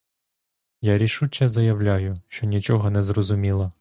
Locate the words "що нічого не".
2.27-3.03